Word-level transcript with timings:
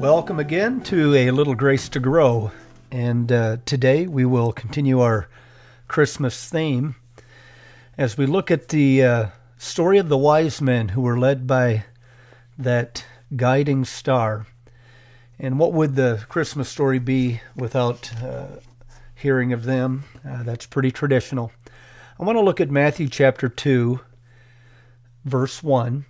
Welcome 0.00 0.38
again 0.40 0.80
to 0.84 1.14
A 1.14 1.30
Little 1.30 1.54
Grace 1.54 1.90
to 1.90 2.00
Grow. 2.00 2.52
And 2.90 3.30
uh, 3.30 3.58
today 3.66 4.06
we 4.06 4.24
will 4.24 4.50
continue 4.50 4.98
our 5.00 5.28
Christmas 5.88 6.48
theme 6.48 6.94
as 7.98 8.16
we 8.16 8.24
look 8.24 8.50
at 8.50 8.68
the 8.68 9.04
uh, 9.04 9.26
story 9.58 9.98
of 9.98 10.08
the 10.08 10.16
wise 10.16 10.62
men 10.62 10.88
who 10.88 11.02
were 11.02 11.18
led 11.18 11.46
by 11.46 11.84
that 12.56 13.04
guiding 13.36 13.84
star. 13.84 14.46
And 15.38 15.58
what 15.58 15.74
would 15.74 15.96
the 15.96 16.24
Christmas 16.30 16.70
story 16.70 16.98
be 16.98 17.42
without 17.54 18.10
uh, 18.22 18.46
hearing 19.14 19.52
of 19.52 19.64
them? 19.64 20.04
Uh, 20.26 20.44
that's 20.44 20.64
pretty 20.64 20.90
traditional. 20.90 21.52
I 22.18 22.24
want 22.24 22.36
to 22.36 22.42
look 22.42 22.58
at 22.58 22.70
Matthew 22.70 23.06
chapter 23.06 23.50
2, 23.50 24.00
verse 25.26 25.62
1. 25.62 26.06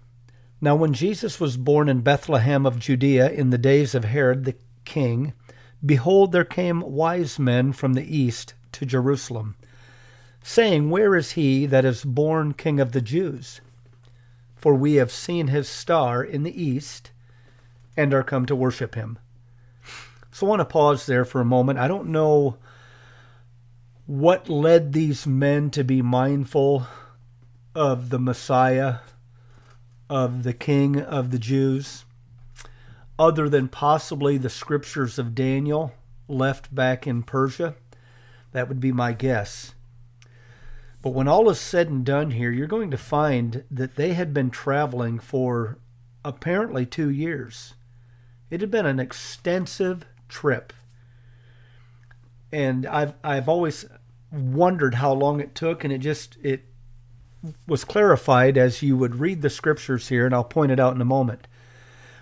Now, 0.60 0.76
when 0.76 0.92
Jesus 0.92 1.40
was 1.40 1.56
born 1.56 1.88
in 1.88 2.02
Bethlehem 2.02 2.66
of 2.66 2.78
Judea 2.78 3.30
in 3.30 3.48
the 3.50 3.58
days 3.58 3.94
of 3.94 4.04
Herod 4.04 4.44
the 4.44 4.56
king, 4.84 5.32
behold, 5.84 6.32
there 6.32 6.44
came 6.44 6.80
wise 6.82 7.38
men 7.38 7.72
from 7.72 7.94
the 7.94 8.16
east 8.16 8.52
to 8.72 8.84
Jerusalem, 8.84 9.56
saying, 10.42 10.90
Where 10.90 11.16
is 11.16 11.32
he 11.32 11.64
that 11.66 11.86
is 11.86 12.04
born 12.04 12.52
king 12.52 12.78
of 12.78 12.92
the 12.92 13.00
Jews? 13.00 13.62
For 14.54 14.74
we 14.74 14.94
have 14.96 15.10
seen 15.10 15.46
his 15.46 15.66
star 15.66 16.22
in 16.22 16.42
the 16.42 16.62
east 16.62 17.10
and 17.96 18.12
are 18.12 18.22
come 18.22 18.44
to 18.44 18.54
worship 18.54 18.94
him. 18.94 19.18
So 20.30 20.46
I 20.46 20.50
want 20.50 20.60
to 20.60 20.66
pause 20.66 21.06
there 21.06 21.24
for 21.24 21.40
a 21.40 21.46
moment. 21.46 21.78
I 21.78 21.88
don't 21.88 22.08
know 22.08 22.56
what 24.06 24.50
led 24.50 24.92
these 24.92 25.26
men 25.26 25.70
to 25.70 25.84
be 25.84 26.02
mindful 26.02 26.86
of 27.74 28.10
the 28.10 28.18
Messiah 28.18 28.96
of 30.10 30.42
the 30.42 30.52
king 30.52 31.00
of 31.00 31.30
the 31.30 31.38
Jews, 31.38 32.04
other 33.18 33.48
than 33.48 33.68
possibly 33.68 34.36
the 34.36 34.50
scriptures 34.50 35.18
of 35.18 35.34
Daniel 35.34 35.94
left 36.28 36.74
back 36.74 37.06
in 37.06 37.22
Persia? 37.22 37.76
That 38.52 38.68
would 38.68 38.80
be 38.80 38.92
my 38.92 39.12
guess. 39.12 39.74
But 41.00 41.14
when 41.14 41.28
all 41.28 41.48
is 41.48 41.60
said 41.60 41.88
and 41.88 42.04
done 42.04 42.32
here, 42.32 42.50
you're 42.50 42.66
going 42.66 42.90
to 42.90 42.98
find 42.98 43.64
that 43.70 43.94
they 43.94 44.12
had 44.14 44.34
been 44.34 44.50
traveling 44.50 45.18
for 45.18 45.78
apparently 46.24 46.84
two 46.84 47.08
years. 47.08 47.74
It 48.50 48.60
had 48.60 48.70
been 48.70 48.86
an 48.86 48.98
extensive 48.98 50.04
trip. 50.28 50.72
And 52.52 52.84
I've 52.84 53.14
I've 53.22 53.48
always 53.48 53.86
wondered 54.32 54.96
how 54.96 55.12
long 55.12 55.40
it 55.40 55.54
took 55.54 55.84
and 55.84 55.92
it 55.92 55.98
just 55.98 56.36
it 56.42 56.64
was 57.66 57.84
clarified 57.84 58.58
as 58.58 58.82
you 58.82 58.96
would 58.96 59.16
read 59.16 59.42
the 59.42 59.50
scriptures 59.50 60.08
here, 60.08 60.26
and 60.26 60.34
I'll 60.34 60.44
point 60.44 60.72
it 60.72 60.80
out 60.80 60.94
in 60.94 61.00
a 61.00 61.06
moment. 61.06 61.46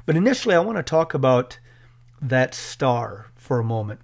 But 0.07 0.17
initially, 0.17 0.55
I 0.55 0.61
want 0.61 0.79
to 0.79 0.83
talk 0.83 1.15
about 1.15 1.59
that 2.21 2.55
star 2.55 3.27
for 3.37 3.59
a 3.59 3.65
moment 3.65 4.01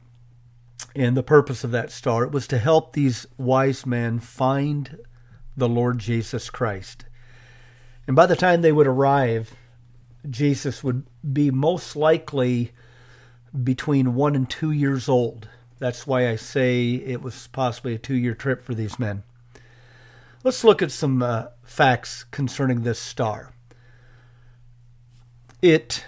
and 0.94 1.16
the 1.16 1.22
purpose 1.22 1.64
of 1.64 1.70
that 1.72 1.90
star. 1.90 2.24
It 2.24 2.32
was 2.32 2.46
to 2.48 2.58
help 2.58 2.92
these 2.92 3.26
wise 3.38 3.84
men 3.86 4.20
find 4.20 4.98
the 5.56 5.68
Lord 5.68 5.98
Jesus 5.98 6.50
Christ. 6.50 7.06
And 8.06 8.14
by 8.14 8.26
the 8.26 8.36
time 8.36 8.62
they 8.62 8.72
would 8.72 8.86
arrive, 8.86 9.54
Jesus 10.28 10.84
would 10.84 11.04
be 11.32 11.50
most 11.50 11.96
likely 11.96 12.72
between 13.62 14.14
one 14.14 14.34
and 14.34 14.48
two 14.48 14.70
years 14.70 15.08
old. 15.08 15.48
That's 15.78 16.06
why 16.06 16.28
I 16.28 16.36
say 16.36 16.94
it 16.94 17.22
was 17.22 17.48
possibly 17.48 17.94
a 17.94 17.98
two 17.98 18.14
year 18.14 18.34
trip 18.34 18.62
for 18.62 18.74
these 18.74 18.98
men. 18.98 19.22
Let's 20.44 20.62
look 20.62 20.82
at 20.82 20.92
some 20.92 21.22
uh, 21.22 21.46
facts 21.62 22.24
concerning 22.24 22.82
this 22.82 22.98
star. 22.98 23.55
It 25.62 26.05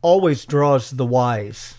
always 0.00 0.46
draws 0.46 0.90
the 0.90 1.04
wise. 1.04 1.74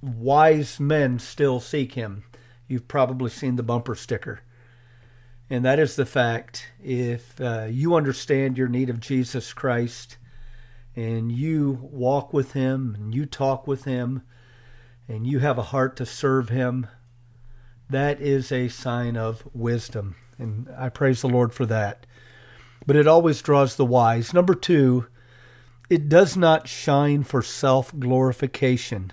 Wise 0.00 0.78
men 0.78 1.18
still 1.18 1.58
seek 1.58 1.94
him. 1.94 2.22
You've 2.68 2.86
probably 2.86 3.30
seen 3.30 3.56
the 3.56 3.64
bumper 3.64 3.96
sticker. 3.96 4.42
And 5.50 5.64
that 5.64 5.80
is 5.80 5.96
the 5.96 6.06
fact 6.06 6.68
if 6.80 7.40
uh, 7.40 7.66
you 7.68 7.96
understand 7.96 8.56
your 8.56 8.68
need 8.68 8.90
of 8.90 9.00
Jesus 9.00 9.52
Christ 9.52 10.18
and 10.94 11.32
you 11.32 11.80
walk 11.82 12.32
with 12.32 12.52
him 12.52 12.94
and 12.94 13.12
you 13.12 13.26
talk 13.26 13.66
with 13.66 13.86
him 13.86 14.22
and 15.08 15.26
you 15.26 15.40
have 15.40 15.58
a 15.58 15.62
heart 15.62 15.96
to 15.96 16.06
serve 16.06 16.48
him, 16.48 16.86
that 17.90 18.20
is 18.20 18.52
a 18.52 18.68
sign 18.68 19.16
of 19.16 19.42
wisdom. 19.52 20.14
And 20.38 20.68
I 20.76 20.88
praise 20.88 21.20
the 21.20 21.28
Lord 21.28 21.52
for 21.52 21.66
that. 21.66 22.06
But 22.86 22.96
it 22.96 23.06
always 23.06 23.40
draws 23.42 23.76
the 23.76 23.84
wise. 23.84 24.34
Number 24.34 24.54
two, 24.54 25.06
it 25.88 26.08
does 26.08 26.36
not 26.36 26.68
shine 26.68 27.24
for 27.24 27.42
self 27.42 27.98
glorification, 27.98 29.12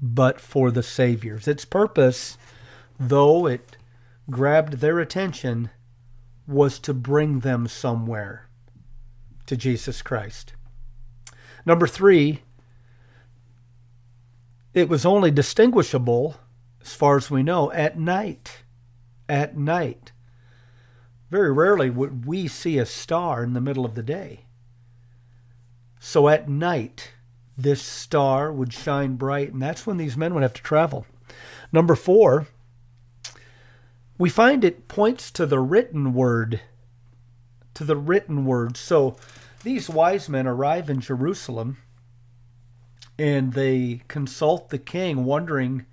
but 0.00 0.40
for 0.40 0.70
the 0.70 0.82
Savior's. 0.82 1.46
Its 1.46 1.64
purpose, 1.64 2.36
though 2.98 3.46
it 3.46 3.76
grabbed 4.30 4.74
their 4.74 4.98
attention, 4.98 5.70
was 6.46 6.78
to 6.80 6.94
bring 6.94 7.40
them 7.40 7.68
somewhere 7.68 8.48
to 9.46 9.56
Jesus 9.56 10.02
Christ. 10.02 10.54
Number 11.66 11.86
three, 11.86 12.42
it 14.72 14.88
was 14.88 15.04
only 15.04 15.30
distinguishable, 15.30 16.36
as 16.80 16.94
far 16.94 17.16
as 17.16 17.30
we 17.30 17.42
know, 17.42 17.70
at 17.72 17.98
night. 17.98 18.62
At 19.28 19.56
night. 19.56 20.12
Very 21.30 21.52
rarely 21.52 21.90
would 21.90 22.26
we 22.26 22.48
see 22.48 22.78
a 22.78 22.86
star 22.86 23.44
in 23.44 23.52
the 23.52 23.60
middle 23.60 23.84
of 23.84 23.94
the 23.94 24.02
day. 24.02 24.46
So 26.00 26.28
at 26.28 26.48
night, 26.48 27.12
this 27.56 27.82
star 27.82 28.52
would 28.52 28.72
shine 28.72 29.16
bright, 29.16 29.52
and 29.52 29.62
that's 29.62 29.86
when 29.86 29.96
these 29.96 30.16
men 30.16 30.34
would 30.34 30.42
have 30.42 30.54
to 30.54 30.62
travel. 30.62 31.06
Number 31.72 31.94
four, 31.94 32.48
we 34.18 34.28
find 34.28 34.64
it 34.64 34.88
points 34.88 35.30
to 35.32 35.46
the 35.46 35.60
written 35.60 36.12
word. 36.12 36.60
To 37.74 37.84
the 37.84 37.96
written 37.96 38.44
word. 38.44 38.76
So 38.76 39.16
these 39.62 39.88
wise 39.88 40.28
men 40.28 40.46
arrive 40.46 40.90
in 40.90 41.00
Jerusalem 41.00 41.78
and 43.18 43.52
they 43.52 44.02
consult 44.08 44.70
the 44.70 44.78
king, 44.78 45.24
wondering 45.24 45.84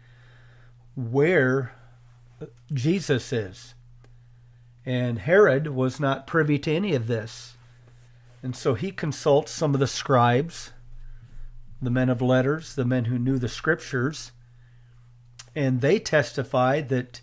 where 0.96 1.74
Jesus 2.74 3.32
is. 3.34 3.76
And 4.88 5.20
Herod 5.20 5.68
was 5.68 6.00
not 6.00 6.28
privy 6.28 6.58
to 6.60 6.72
any 6.74 6.96
of 6.96 7.08
this. 7.08 7.58
And 8.42 8.56
so 8.56 8.74
he 8.74 8.90
consults 8.90 9.52
some 9.52 9.74
of 9.74 9.82
the 9.82 9.86
scribes, 9.86 10.72
the 11.82 11.90
men 11.90 12.08
of 12.08 12.22
letters, 12.22 12.74
the 12.74 12.86
men 12.86 13.04
who 13.06 13.20
knew 13.20 13.38
the 13.38 13.50
scriptures, 13.50 14.32
and 15.54 15.82
they 15.82 16.00
testified 16.00 16.88
that 16.88 17.20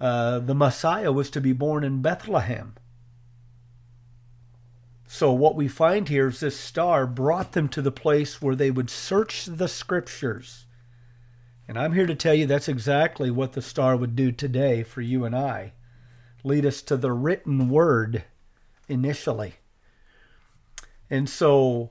uh, 0.00 0.40
the 0.40 0.54
Messiah 0.54 1.12
was 1.12 1.30
to 1.30 1.40
be 1.40 1.52
born 1.52 1.84
in 1.84 2.02
Bethlehem. 2.02 2.74
So, 5.06 5.32
what 5.32 5.54
we 5.54 5.68
find 5.68 6.08
here 6.08 6.26
is 6.26 6.40
this 6.40 6.58
star 6.58 7.06
brought 7.06 7.52
them 7.52 7.68
to 7.68 7.80
the 7.80 7.92
place 7.92 8.42
where 8.42 8.56
they 8.56 8.72
would 8.72 8.90
search 8.90 9.44
the 9.44 9.68
scriptures. 9.68 10.66
And 11.68 11.78
I'm 11.78 11.92
here 11.92 12.06
to 12.06 12.16
tell 12.16 12.34
you 12.34 12.46
that's 12.46 12.68
exactly 12.68 13.30
what 13.30 13.52
the 13.52 13.62
star 13.62 13.96
would 13.96 14.16
do 14.16 14.32
today 14.32 14.82
for 14.82 15.02
you 15.02 15.24
and 15.24 15.36
I 15.36 15.74
lead 16.44 16.64
us 16.64 16.82
to 16.82 16.96
the 16.96 17.12
written 17.12 17.68
word 17.68 18.24
initially. 18.88 19.54
And 21.10 21.28
so 21.28 21.90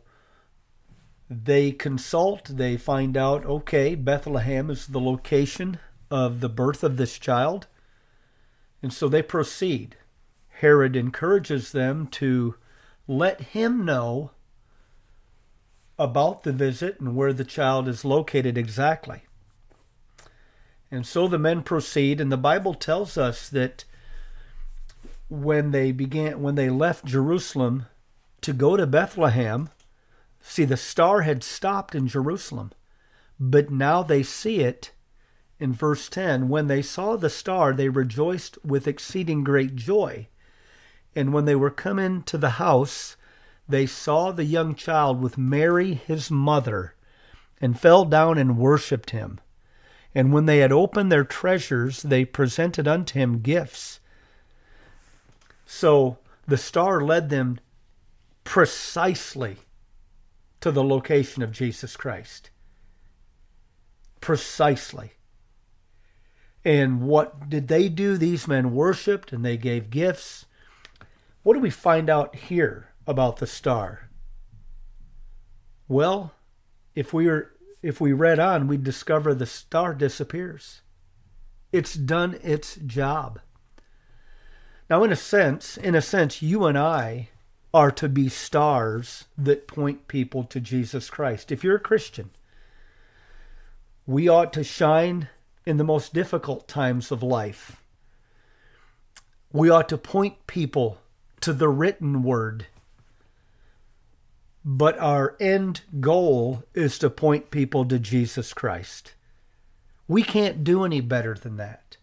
they 1.29 1.71
consult, 1.71 2.57
they 2.57 2.77
find 2.77 3.17
out, 3.17 3.45
okay, 3.45 3.95
Bethlehem 3.95 4.69
is 4.69 4.87
the 4.87 4.99
location 4.99 5.79
of 6.09 6.39
the 6.39 6.49
birth 6.49 6.83
of 6.83 6.97
this 6.97 7.19
child. 7.19 7.67
And 8.81 8.93
so 8.93 9.09
they 9.09 9.21
proceed. 9.21 9.97
Herod 10.49 10.95
encourages 10.95 11.71
them 11.71 12.07
to 12.07 12.55
let 13.07 13.41
him 13.41 13.85
know 13.85 14.31
about 15.99 16.43
the 16.43 16.53
visit 16.53 16.99
and 16.99 17.15
where 17.15 17.33
the 17.33 17.43
child 17.43 17.87
is 17.87 18.05
located 18.05 18.57
exactly. 18.57 19.23
And 20.89 21.05
so 21.05 21.27
the 21.27 21.39
men 21.39 21.63
proceed, 21.63 22.21
and 22.21 22.31
the 22.31 22.37
Bible 22.37 22.73
tells 22.73 23.17
us 23.17 23.49
that 23.49 23.83
when 25.29 25.71
they 25.71 25.91
began 25.91 26.41
when 26.41 26.55
they 26.55 26.69
left 26.69 27.05
Jerusalem 27.05 27.85
to 28.41 28.53
go 28.53 28.77
to 28.77 28.87
Bethlehem, 28.87 29.69
see 30.39 30.63
the 30.63 30.77
star 30.77 31.21
had 31.21 31.43
stopped 31.43 31.93
in 31.93 32.07
Jerusalem, 32.07 32.71
but 33.39 33.69
now 33.69 34.03
they 34.03 34.23
see 34.23 34.61
it 34.61 34.91
in 35.59 35.73
verse 35.73 36.07
10 36.07 36.47
when 36.47 36.67
they 36.67 36.81
saw 36.81 37.15
the 37.15 37.29
star 37.29 37.73
they 37.73 37.89
rejoiced 37.89 38.57
with 38.63 38.87
exceeding 38.87 39.43
great 39.43 39.75
joy. 39.75 40.27
And 41.15 41.33
when 41.33 41.45
they 41.45 41.55
were 41.55 41.71
come 41.71 41.99
into 41.99 42.37
the 42.37 42.51
house 42.51 43.17
they 43.67 43.85
saw 43.85 44.31
the 44.31 44.45
young 44.45 44.75
child 44.75 45.21
with 45.21 45.37
Mary 45.37 45.95
his 45.95 46.31
mother 46.31 46.93
and 47.59 47.77
fell 47.77 48.05
down 48.05 48.37
and 48.37 48.57
worshipped 48.57 49.09
him. 49.09 49.39
And 50.15 50.31
when 50.31 50.45
they 50.45 50.59
had 50.59 50.71
opened 50.71 51.11
their 51.11 51.25
treasures 51.25 52.01
they 52.03 52.23
presented 52.23 52.87
unto 52.87 53.19
him 53.19 53.39
gifts 53.39 53.99
so 55.67 56.17
the 56.47 56.57
star 56.57 57.01
led 57.01 57.29
them 57.29 57.59
precisely 58.45 59.57
to 60.61 60.71
the 60.71 60.83
location 60.83 61.43
of 61.43 61.51
Jesus 61.51 61.95
Christ. 61.95 62.49
Precisely. 64.21 65.11
And 66.63 67.01
what 67.01 67.49
did 67.49 67.67
they 67.67 67.89
do? 67.89 68.17
These 68.17 68.47
men 68.47 68.73
worshiped 68.73 69.31
and 69.31 69.45
they 69.45 69.57
gave 69.57 69.89
gifts. 69.89 70.45
What 71.43 71.53
do 71.53 71.59
we 71.59 71.69
find 71.69 72.09
out 72.09 72.35
here 72.35 72.93
about 73.05 73.37
the 73.37 73.47
star? 73.47 74.09
Well, 75.87 76.33
if 76.95 77.13
we 77.13 77.27
were 77.27 77.51
if 77.83 78.01
we 78.01 78.11
read 78.11 78.39
on, 78.39 78.67
we'd 78.67 78.83
discover 78.83 79.33
the 79.33 79.45
star 79.45 79.93
disappears. 79.93 80.81
It's 81.71 81.93
done 81.93 82.39
its 82.41 82.75
job. 82.77 83.39
Now, 84.89 85.03
in 85.03 85.11
a 85.11 85.17
sense, 85.17 85.77
in 85.77 85.95
a 85.95 86.01
sense, 86.01 86.41
you 86.41 86.65
and 86.65 86.77
I 86.77 87.29
are 87.73 87.91
to 87.91 88.07
be 88.07 88.29
stars 88.29 89.25
that 89.37 89.67
point 89.67 90.07
people 90.07 90.43
to 90.45 90.59
Jesus 90.59 91.09
Christ. 91.09 91.51
If 91.51 91.63
you're 91.63 91.75
a 91.75 91.79
Christian, 91.79 92.29
we 94.05 94.29
ought 94.29 94.53
to 94.53 94.63
shine 94.63 95.27
in 95.65 95.75
the 95.75 95.83
most 95.83 96.13
difficult 96.13 96.67
times 96.67 97.11
of 97.11 97.21
life. 97.21 97.83
We 99.51 99.69
ought 99.69 99.89
to 99.89 99.97
point 99.97 100.47
people 100.47 100.99
to 101.41 101.51
the 101.51 101.67
written 101.67 102.23
word. 102.23 102.67
But 104.63 104.97
our 104.99 105.35
end 105.39 105.81
goal 105.99 106.63
is 106.73 106.97
to 106.99 107.09
point 107.09 107.51
people 107.51 107.85
to 107.85 107.99
Jesus 107.99 108.53
Christ. 108.53 109.13
We 110.07 110.23
can't 110.23 110.63
do 110.63 110.85
any 110.85 111.01
better 111.01 111.35
than 111.35 111.57
that. 111.57 111.96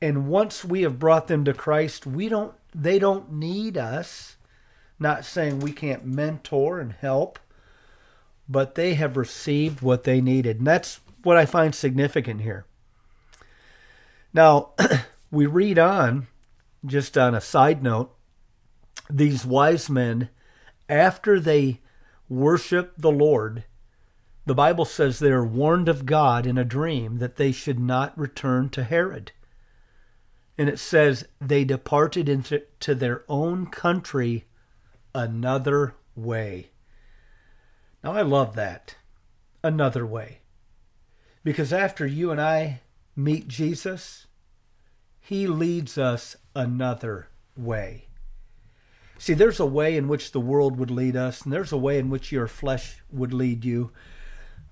And 0.00 0.28
once 0.28 0.64
we 0.64 0.82
have 0.82 0.98
brought 0.98 1.26
them 1.26 1.44
to 1.44 1.54
Christ, 1.54 2.06
we 2.06 2.28
don't 2.28 2.54
they 2.74 2.98
don't 2.98 3.32
need 3.32 3.78
us. 3.78 4.36
Not 4.98 5.24
saying 5.24 5.60
we 5.60 5.72
can't 5.72 6.04
mentor 6.04 6.80
and 6.80 6.92
help, 6.92 7.38
but 8.48 8.74
they 8.74 8.94
have 8.94 9.16
received 9.16 9.82
what 9.82 10.04
they 10.04 10.20
needed. 10.20 10.58
And 10.58 10.66
that's 10.66 11.00
what 11.22 11.36
I 11.36 11.44
find 11.44 11.74
significant 11.74 12.42
here. 12.42 12.66
Now, 14.32 14.70
we 15.30 15.46
read 15.46 15.78
on, 15.78 16.28
just 16.84 17.16
on 17.18 17.34
a 17.34 17.40
side 17.40 17.82
note, 17.82 18.14
these 19.10 19.44
wise 19.44 19.88
men, 19.90 20.30
after 20.88 21.40
they 21.40 21.80
worship 22.28 22.94
the 22.96 23.10
Lord, 23.10 23.64
the 24.44 24.54
Bible 24.54 24.84
says 24.84 25.18
they 25.18 25.30
are 25.30 25.44
warned 25.44 25.88
of 25.88 26.06
God 26.06 26.46
in 26.46 26.56
a 26.56 26.64
dream 26.64 27.18
that 27.18 27.36
they 27.36 27.52
should 27.52 27.80
not 27.80 28.16
return 28.16 28.68
to 28.70 28.84
Herod. 28.84 29.32
And 30.58 30.68
it 30.68 30.78
says 30.78 31.26
they 31.40 31.64
departed 31.64 32.28
into 32.28 32.62
to 32.80 32.94
their 32.94 33.24
own 33.28 33.66
country 33.66 34.46
another 35.14 35.94
way. 36.14 36.70
Now 38.02 38.12
I 38.12 38.22
love 38.22 38.54
that. 38.56 38.96
Another 39.62 40.06
way. 40.06 40.40
Because 41.44 41.72
after 41.72 42.06
you 42.06 42.30
and 42.30 42.40
I 42.40 42.80
meet 43.14 43.48
Jesus, 43.48 44.26
he 45.20 45.46
leads 45.46 45.98
us 45.98 46.36
another 46.54 47.28
way. 47.56 48.06
See, 49.18 49.34
there's 49.34 49.60
a 49.60 49.66
way 49.66 49.96
in 49.96 50.08
which 50.08 50.32
the 50.32 50.40
world 50.40 50.78
would 50.78 50.90
lead 50.90 51.16
us, 51.16 51.42
and 51.42 51.52
there's 51.52 51.72
a 51.72 51.78
way 51.78 51.98
in 51.98 52.10
which 52.10 52.30
your 52.30 52.46
flesh 52.46 53.02
would 53.10 53.32
lead 53.32 53.64
you. 53.64 53.90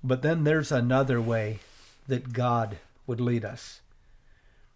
But 0.03 0.21
then 0.21 0.43
there's 0.43 0.71
another 0.71 1.19
way 1.19 1.59
that 2.07 2.31
God 2.31 2.77
would 3.07 3.19
lead 3.19 3.43
us. 3.43 3.81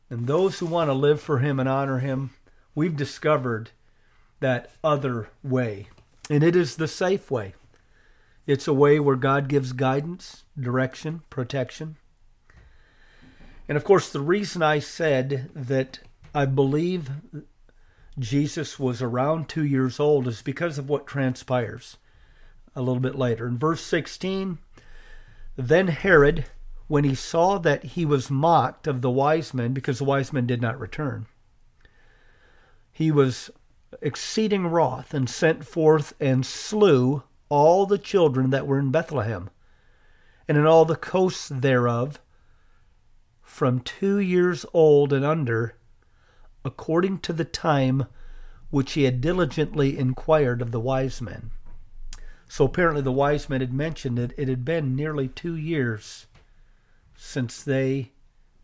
And 0.09 0.25
those 0.25 0.59
who 0.59 0.65
want 0.65 0.89
to 0.89 0.93
live 0.93 1.21
for 1.21 1.39
Him 1.39 1.59
and 1.59 1.69
honor 1.69 1.99
Him, 1.99 2.31
we've 2.73 2.95
discovered 2.95 3.71
that 4.39 4.71
other 4.83 5.29
way. 5.43 5.87
And 6.29 6.43
it 6.43 6.55
is 6.55 6.75
the 6.75 6.87
safe 6.87 7.29
way. 7.29 7.53
It's 8.47 8.67
a 8.67 8.73
way 8.73 8.99
where 8.99 9.15
God 9.15 9.47
gives 9.47 9.73
guidance, 9.73 10.43
direction, 10.59 11.21
protection. 11.29 11.97
And 13.67 13.77
of 13.77 13.83
course, 13.83 14.09
the 14.09 14.21
reason 14.21 14.63
I 14.63 14.79
said 14.79 15.51
that 15.53 15.99
I 16.33 16.45
believe 16.45 17.11
Jesus 18.17 18.79
was 18.79 19.01
around 19.01 19.47
two 19.47 19.63
years 19.63 19.99
old 19.99 20.27
is 20.27 20.41
because 20.41 20.77
of 20.79 20.89
what 20.89 21.05
transpires 21.05 21.97
a 22.75 22.81
little 22.81 22.99
bit 22.99 23.15
later. 23.15 23.47
In 23.47 23.57
verse 23.57 23.81
16, 23.81 24.57
then 25.55 25.87
Herod, 25.87 26.45
when 26.89 27.03
he 27.03 27.13
saw 27.13 27.59
that 27.59 27.83
he 27.83 28.03
was 28.03 28.31
mocked 28.31 28.87
of 28.87 29.01
the 29.01 29.11
wise 29.11 29.53
men, 29.53 29.73
because 29.73 29.99
the 29.99 30.03
wise 30.03 30.33
men 30.33 30.47
did 30.47 30.59
not 30.59 30.79
return, 30.79 31.27
he 32.91 33.11
was 33.11 33.51
exceeding 34.01 34.65
wroth 34.65 35.13
and 35.13 35.29
sent 35.29 35.63
forth 35.63 36.13
and 36.19 36.45
slew 36.45 37.21
all 37.47 37.85
the 37.85 37.99
children 37.99 38.49
that 38.49 38.65
were 38.65 38.79
in 38.79 38.89
Bethlehem 38.89 39.51
and 40.47 40.57
in 40.57 40.65
all 40.65 40.83
the 40.83 40.95
coasts 40.95 41.47
thereof 41.47 42.19
from 43.43 43.81
two 43.81 44.17
years 44.17 44.65
old 44.73 45.13
and 45.13 45.23
under, 45.23 45.75
according 46.65 47.19
to 47.19 47.31
the 47.31 47.45
time 47.45 48.07
which 48.71 48.93
he 48.93 49.03
had 49.03 49.21
diligently 49.21 49.95
inquired 49.95 50.59
of 50.59 50.71
the 50.71 50.79
wise 50.79 51.21
men. 51.21 51.51
So 52.47 52.65
apparently 52.65 53.03
the 53.03 53.11
wise 53.11 53.47
men 53.47 53.61
had 53.61 53.73
mentioned 53.73 54.17
that 54.17 54.33
it 54.39 54.47
had 54.47 54.65
been 54.65 54.95
nearly 54.95 55.27
two 55.27 55.55
years 55.55 56.25
since 57.21 57.61
they 57.61 58.13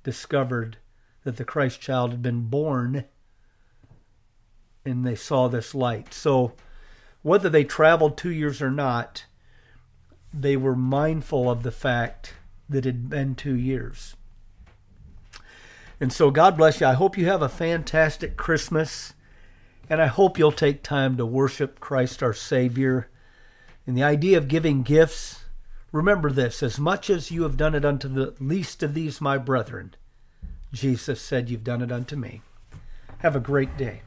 discovered 0.02 0.78
that 1.26 1.36
the 1.36 1.44
Christ 1.44 1.82
child 1.82 2.12
had 2.12 2.22
been 2.22 2.44
born 2.44 3.04
and 4.86 5.06
they 5.06 5.16
saw 5.16 5.50
this 5.50 5.76
light. 5.76 6.14
So 6.14 6.54
whether 7.22 7.50
they 7.50 7.66
traveled 7.66 8.18
two 8.18 8.32
years 8.32 8.62
or 8.62 8.72
not, 8.72 9.26
they 10.34 10.56
were 10.56 10.76
mindful 10.76 11.50
of 11.52 11.64
the 11.64 11.72
fact 11.72 12.34
that 12.70 12.86
it 12.86 12.96
had 12.96 13.10
been 13.10 13.36
two 13.36 13.56
years. 13.56 14.16
And 16.00 16.14
so 16.14 16.32
God 16.32 16.56
bless 16.56 16.80
you. 16.80 16.88
I 16.88 16.94
hope 16.94 17.18
you 17.18 17.26
have 17.26 17.42
a 17.42 17.50
fantastic 17.50 18.38
Christmas. 18.38 19.14
And 19.90 20.02
I 20.02 20.08
hope 20.08 20.40
you'll 20.40 20.52
take 20.54 20.82
time 20.82 21.18
to 21.18 21.26
worship 21.26 21.80
Christ 21.82 22.24
our 22.24 22.34
Savior 22.34 23.10
and 23.86 23.98
the 23.98 24.04
idea 24.04 24.38
of 24.38 24.48
giving 24.48 24.82
gifts, 24.82 25.45
remember 25.96 26.30
this 26.30 26.62
as 26.62 26.78
much 26.78 27.10
as 27.10 27.32
you 27.32 27.44
have 27.44 27.56
done 27.56 27.74
it 27.74 27.86
unto 27.86 28.10
the 28.10 28.36
least 28.40 28.84
of 28.84 28.94
these, 28.94 29.22
my 29.22 29.38
brethren, 29.38 29.96
Jesus 30.74 31.22
said, 31.22 31.50
You've 31.50 31.64
done 31.64 31.82
it 31.82 31.92
unto 31.92 32.18
me. 32.18 32.42
Have 33.20 33.36
a 33.36 33.40
great 33.40 33.78
day. 33.78 34.02